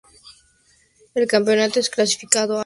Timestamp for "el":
1.13-1.27